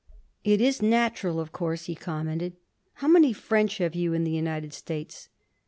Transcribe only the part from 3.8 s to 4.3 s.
you in